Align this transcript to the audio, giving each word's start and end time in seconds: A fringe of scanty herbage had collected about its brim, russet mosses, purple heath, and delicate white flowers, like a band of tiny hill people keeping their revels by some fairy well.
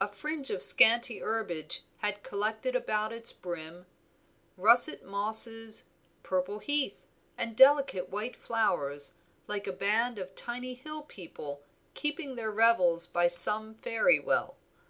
A 0.00 0.08
fringe 0.10 0.48
of 0.48 0.62
scanty 0.62 1.18
herbage 1.18 1.82
had 1.98 2.22
collected 2.22 2.74
about 2.74 3.12
its 3.12 3.34
brim, 3.34 3.84
russet 4.56 5.02
mosses, 5.04 5.84
purple 6.22 6.58
heath, 6.60 7.06
and 7.36 7.54
delicate 7.54 8.08
white 8.08 8.34
flowers, 8.34 9.18
like 9.46 9.66
a 9.66 9.72
band 9.74 10.18
of 10.18 10.34
tiny 10.34 10.72
hill 10.72 11.02
people 11.02 11.60
keeping 11.92 12.34
their 12.34 12.50
revels 12.50 13.06
by 13.06 13.28
some 13.28 13.74
fairy 13.74 14.18
well. 14.18 14.56